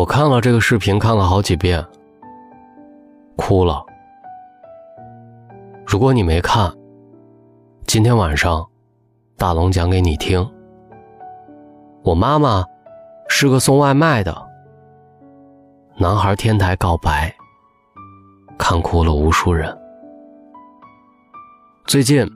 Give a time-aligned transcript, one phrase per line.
[0.00, 1.84] 我看了这个视频，看了好几遍，
[3.36, 3.84] 哭了。
[5.86, 6.72] 如果你没看，
[7.86, 8.66] 今天晚上
[9.36, 10.50] 大龙讲给你听。
[12.02, 12.64] 我妈妈
[13.28, 14.34] 是个送外卖的，
[15.98, 17.30] 男孩天台告白，
[18.56, 19.78] 看哭了无数人。
[21.84, 22.26] 最近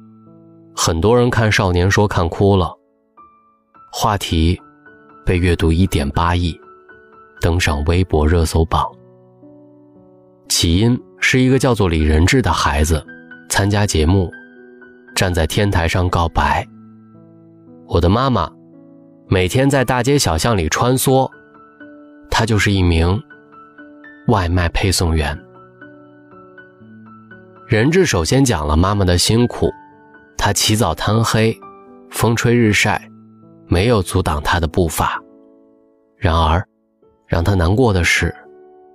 [0.76, 2.76] 很多人看《少年说》看哭了，
[3.90, 4.60] 话题
[5.24, 6.54] 被阅读一点八亿。
[7.44, 8.90] 登上微博热搜榜。
[10.48, 13.04] 起因是一个叫做李仁志的孩子
[13.50, 14.30] 参加节目，
[15.14, 16.66] 站在天台上告白。
[17.86, 18.50] 我的妈妈
[19.28, 21.30] 每天在大街小巷里穿梭，
[22.30, 23.22] 她就是一名
[24.28, 25.38] 外卖配送员。
[27.68, 29.70] 仁志首先讲了妈妈的辛苦，
[30.38, 31.54] 她起早贪黑，
[32.08, 33.06] 风吹日晒，
[33.66, 35.22] 没有阻挡她的步伐。
[36.16, 36.66] 然而。
[37.26, 38.34] 让他难过的是，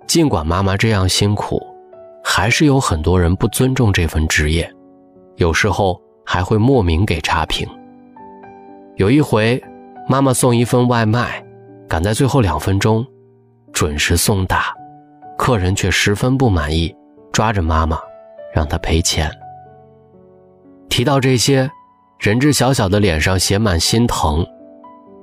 [0.06, 1.60] 尽管妈妈这样辛苦，
[2.22, 4.70] 还是有很多人不尊重这份职业，
[5.36, 7.68] 有时候还会莫名给差评。
[8.96, 9.62] 有一回，
[10.08, 11.44] 妈妈送一份外卖，
[11.88, 13.04] 赶在最后两分钟，
[13.72, 14.74] 准时送达，
[15.36, 16.94] 客人却十分不满意，
[17.32, 17.98] 抓着妈妈，
[18.54, 19.30] 让她赔钱。
[20.88, 21.70] 提到这些，
[22.18, 24.46] 人质小小的脸上写满心疼。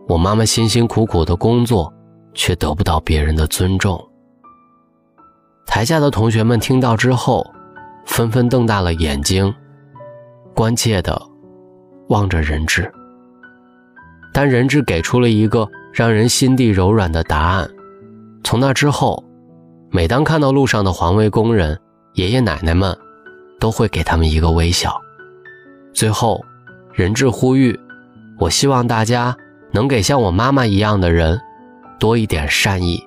[0.08, 1.94] 我妈妈辛辛苦苦的工作。
[2.38, 4.02] 却得不到别人的尊重。
[5.66, 7.46] 台下的同学们听到之后，
[8.06, 9.54] 纷纷瞪大了眼睛，
[10.54, 11.20] 关切地
[12.08, 12.90] 望着人质。
[14.32, 17.70] 但人质给出了一个让人心地柔软的答案。
[18.44, 19.22] 从那之后，
[19.90, 21.78] 每当看到路上的环卫工人、
[22.14, 22.96] 爷爷奶奶们，
[23.60, 24.96] 都会给他们一个微笑。
[25.92, 26.40] 最后，
[26.94, 27.78] 人质呼吁
[28.40, 29.36] ：“我希望大家
[29.72, 31.42] 能给像我妈妈一样的人。”
[32.00, 33.02] 多一点善意，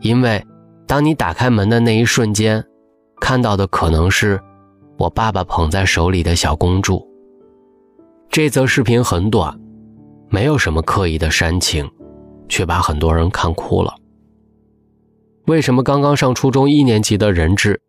[0.00, 0.44] 因为
[0.86, 2.64] 当你打开门的那一瞬间，
[3.20, 4.40] 看到的可能是
[4.98, 7.06] 我爸爸捧在手里的小公主。
[8.28, 9.58] 这则视频很短，
[10.28, 11.90] 没有什么刻意的煽情，
[12.48, 13.94] 却把很多人看哭了。
[15.46, 17.80] 为什么刚刚上初中一年级的人质，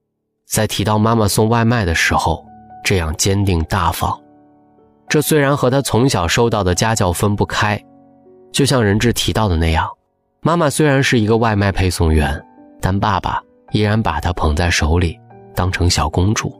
[0.48, 2.44] 在提到妈妈送外卖的时候
[2.84, 4.20] 这样坚定大方？
[5.08, 7.80] 这虽然和他从小受到的家教分不开。
[8.52, 9.88] 就像人质提到的那样，
[10.42, 12.40] 妈妈虽然是一个外卖配送员，
[12.82, 13.42] 但爸爸
[13.72, 15.18] 依然把她捧在手里，
[15.56, 16.54] 当成小公主。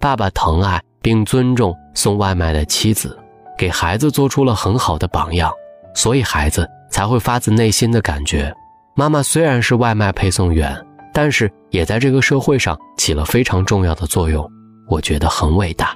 [0.00, 3.18] 爸爸疼爱并尊重送外卖的妻子，
[3.58, 5.52] 给孩子做出了很好的榜样，
[5.94, 8.54] 所以孩子才会发自内心的感觉，
[8.94, 10.74] 妈妈虽然是外卖配送员，
[11.12, 14.50] 但是也在这个社会上起了非常重要的作用。
[14.88, 15.94] 我觉得很伟大。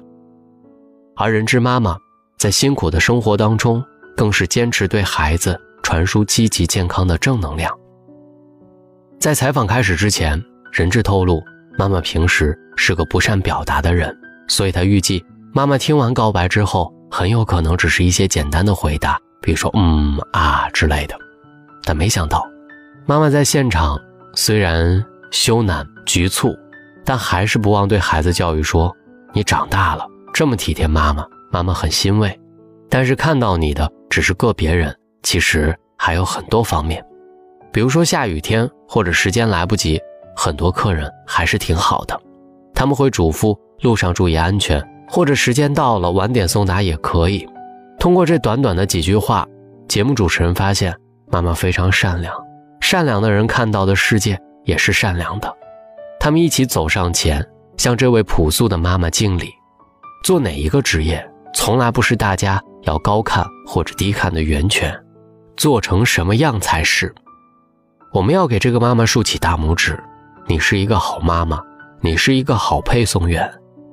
[1.17, 1.97] 而人质妈妈
[2.39, 3.83] 在辛苦的生活当中。
[4.21, 7.75] 更是坚持对孩子传输积极健康的正能量。
[9.19, 10.39] 在采访开始之前，
[10.71, 11.43] 任志透露，
[11.79, 14.15] 妈妈平时是个不善表达的人，
[14.47, 21.17] 所以他预计妈妈听完告白之后，很有可能只是一些简单的回答，比如说“嗯啊”之类的。
[21.85, 22.47] 但没想到，
[23.07, 23.99] 妈妈在现场
[24.35, 26.55] 虽然羞赧局促，
[27.07, 28.95] 但还是不忘对孩子教育说
[29.33, 32.39] ：“你长大了，这么体贴妈妈，妈妈很欣慰。”
[32.91, 37.03] 但是看到你的只是个别人，其实还有很多方面，
[37.73, 39.99] 比如说下雨天或者时间来不及，
[40.37, 42.21] 很多客人还是挺好的，
[42.75, 47.49] 他们会嘱咐路上注意安全，或者时间到了晚点送达也可以。
[47.99, 49.47] 通过这短短的几句话，
[49.89, 50.95] 节目主持人发现
[51.31, 52.35] 妈妈非常善良，
[52.81, 55.57] 善良的人看到的世界也是善良的。
[56.19, 59.51] 他们一起走上前，向这位朴素的妈妈敬礼。
[60.25, 62.61] 做哪一个职业，从来不是大家。
[62.83, 64.93] 要高看或者低看的源泉，
[65.57, 67.15] 做成什么样才是？
[68.13, 69.99] 我们要给这个妈妈竖起大拇指。
[70.47, 71.63] 你是一个好妈妈，
[72.01, 73.49] 你是一个好配送员，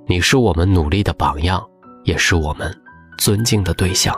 [0.07, 1.63] 你是我们努力的榜样，
[2.03, 2.75] 也是我们
[3.17, 4.15] 尊敬的对象。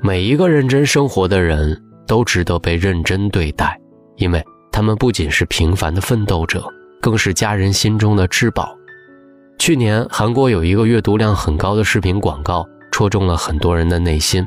[0.00, 1.76] 每一个认真生活的人
[2.06, 3.76] 都值得被认真对待，
[4.16, 6.64] 因为他们不仅是平凡的奋斗者，
[7.00, 8.76] 更是家人心中的至宝。
[9.58, 12.64] 去年韩国有一个阅读量很高的视频广告。
[13.00, 14.46] 戳中了很多人的内心。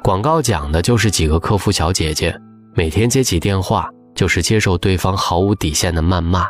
[0.00, 2.32] 广告讲的就是几个客服小姐姐，
[2.72, 6.46] 每天接起电话就是接受对方毫无底线的谩骂。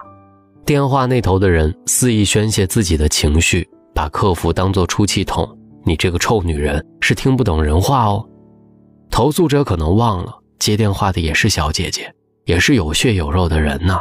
[0.66, 5.48] 电话那头的人肆意宣泄自己的情绪，把客服当作出气筒。
[5.82, 8.22] 你这个臭女人是听不懂人话哦。
[9.10, 12.12] 投诉者可能忘了，接电话的也是小姐姐，
[12.44, 13.98] 也是有血有肉的人呐。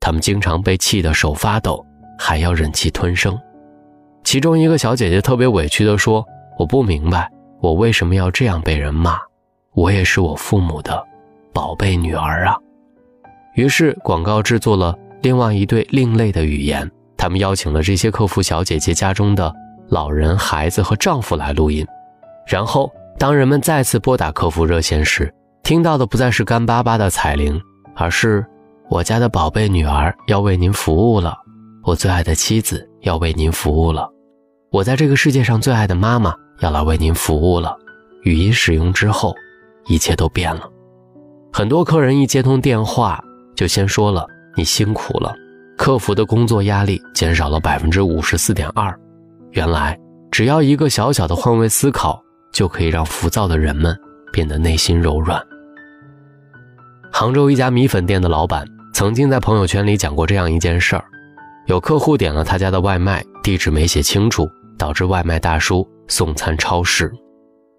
[0.00, 1.86] 他们经常被气得手发抖，
[2.18, 3.38] 还要忍气吞声。
[4.24, 6.26] 其中一个小姐姐特别委屈地说。
[6.58, 7.30] 我不明白，
[7.60, 9.18] 我为什么要这样被人骂？
[9.74, 11.04] 我也是我父母的
[11.52, 12.56] 宝贝女儿啊！
[13.54, 19.52] 于是广告制作了另外一对另类的语言，他们邀请了这些客服小姐姐家中的
[19.88, 21.86] 老人、孩子和丈夫来录音。
[22.46, 27.60] 然后，当人们再次拨打客服热线时，听到的不再是干巴巴的彩铃，
[27.96, 28.44] 而是
[28.88, 31.36] 我家的宝贝女儿要为您服务了，
[31.82, 34.08] 我最爱的妻子要为您服务了，
[34.70, 36.34] 我在这个世界上最爱的妈妈
[36.64, 37.76] 要来为您服务了。
[38.22, 39.34] 语音使用之后，
[39.86, 40.62] 一切都变了。
[41.52, 43.22] 很多客人一接通电话，
[43.54, 44.26] 就先说了
[44.56, 45.34] “你辛苦了”，
[45.76, 48.98] 客服的工作压力减少了百分之五十四点二。
[49.50, 49.98] 原来，
[50.30, 52.18] 只要一个小小的换位思考，
[52.50, 53.94] 就可以让浮躁的人们
[54.32, 55.38] 变得内心柔软。
[57.12, 61.04] 杭州一家米粉店的老板曾经在朋友圈里讲过这样一件事儿：
[61.66, 67.12] 有客户点了他家的外卖，地址没写清楚，导致外卖大叔送餐超市。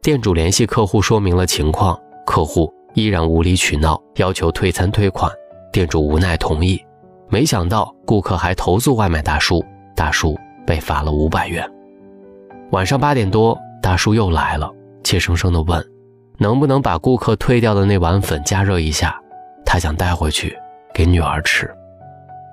[0.01, 5.31] 店主联系客户说明了情况，客户依然无理取闹，要求退餐退款。
[5.71, 6.79] 店主无奈同意，
[7.27, 9.63] 没想到顾客还投诉外卖大叔，
[9.95, 11.69] 大叔被罚了五百元。
[12.71, 14.71] 晚上八点多，大叔又来了，
[15.03, 15.83] 怯生生地问
[16.37, 19.19] ：“能不能把顾客退掉的那碗粉加热一下？”
[19.65, 20.55] 他想带回去
[20.93, 21.69] 给女儿吃，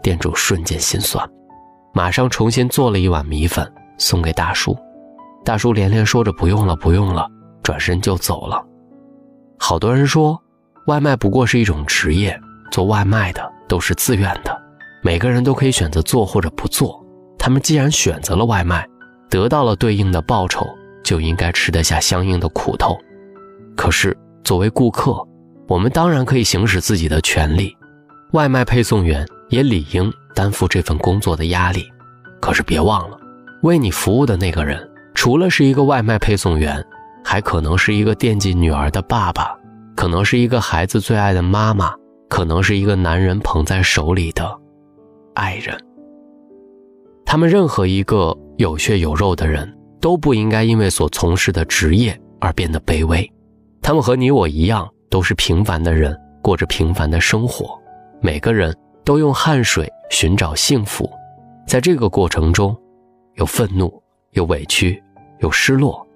[0.02, 1.28] 店主瞬间心酸，
[1.92, 4.76] 马上重新做了一碗米粉送给大叔。
[5.44, 7.28] 大叔连连说着不用了，不用了，
[7.62, 8.64] 转身就走了。
[9.58, 10.40] 好多人说，
[10.86, 12.38] 外卖不过是一种职业，
[12.70, 14.56] 做外卖的都是自愿的，
[15.02, 17.04] 每个人都可以选择做或者不做。
[17.38, 18.86] 他们既然选择了外卖，
[19.28, 20.66] 得到了对应的报酬，
[21.02, 22.96] 就应该吃得下相应的苦头。
[23.76, 25.26] 可是作为顾客，
[25.66, 27.76] 我们当然可以行使自己的权利，
[28.32, 31.84] 外卖配送员也理应担负这份工作的压力。
[32.40, 33.18] 可是别忘了，
[33.62, 34.88] 为你服务的那个人，
[35.22, 36.84] 除了是一个外卖配送员，
[37.22, 39.56] 还可能是一个惦记女儿的爸爸，
[39.94, 41.94] 可能是一个孩子最爱的妈妈，
[42.28, 44.52] 可能是一个男人捧在手里的
[45.34, 45.78] 爱人。
[47.24, 53.24] 他们任何一个有血有肉的人，都不应该因为所从事的职业而变得卑微。
[53.80, 54.90] 他们和你我一样。
[55.08, 57.78] 都是平凡的人，过着平凡的生活。
[58.22, 58.74] 每个人
[59.04, 61.08] 都用汗水寻找幸福，
[61.66, 62.74] 在这个过程中，
[63.34, 65.00] 有愤怒，有委屈，
[65.42, 66.06] 有失落。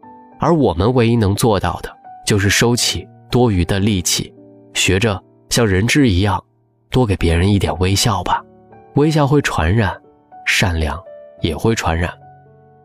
[0.40, 1.94] 而我们唯一能做到的，
[2.26, 4.32] 就是收起多余的力气，
[4.74, 6.42] 学着像人质一样，
[6.90, 8.42] 多给别人一点微笑吧。
[8.94, 9.94] 微笑会传染，
[10.46, 10.98] 善良
[11.40, 12.12] 也会传染。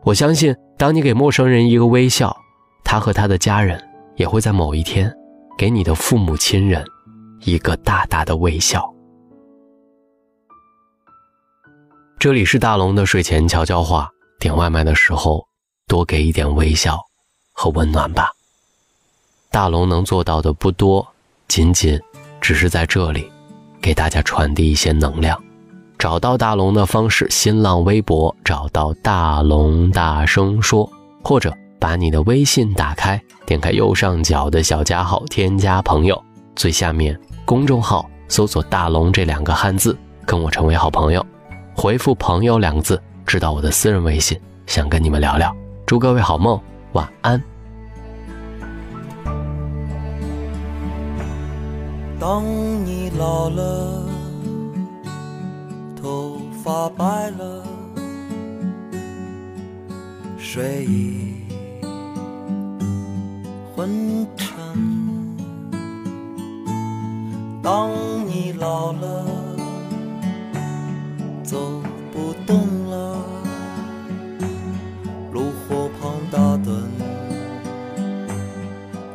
[0.02, 2.36] 我相信，当你给陌生人一个微笑，
[2.84, 3.82] 他和他的家人
[4.16, 5.12] 也会在某一天。
[5.58, 6.82] 给你的父母亲人
[7.42, 8.90] 一个大大的微笑。
[12.18, 14.08] 这里是大龙的睡前悄悄话，
[14.40, 15.46] 点外卖的时候
[15.92, 16.98] 多给一点微笑
[17.52, 18.32] 和温暖吧。
[19.50, 21.06] 大龙能做到的不多，
[21.48, 22.00] 仅仅
[22.40, 23.30] 只是在这里
[23.78, 25.38] 给大家传递一些能量。
[25.98, 30.90] 找到大龙的方式：新浪微博找到大龙，大声说，
[31.22, 31.54] 或者。
[31.78, 36.22] 把你的微信打开，点开右上角的小加号，添加朋友，
[36.54, 41.26] 最下面公众号搜索“大龙”这两个汉字，跟我成为好朋友。
[41.74, 45.52] 回复“朋友”两个字，知道我的私人微信，想跟你们聊聊。
[45.84, 46.58] 祝各位好梦，
[46.92, 47.42] 晚安。
[52.18, 52.44] 当
[52.86, 54.06] 你老了，
[56.00, 57.62] 头发白了，
[60.38, 61.42] 睡意。
[63.74, 64.56] 昏沉。
[67.62, 67.90] 当
[68.26, 69.24] 你老了，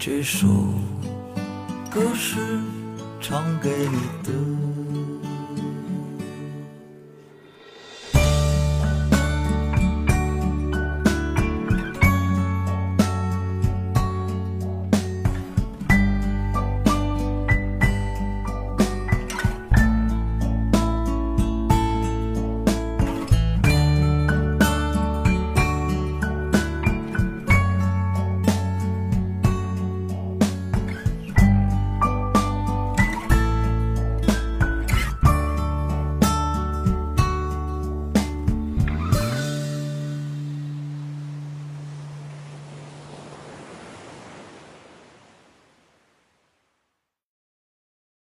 [0.00, 0.46] 这首
[1.90, 2.36] 歌是
[3.20, 4.77] 唱给你的。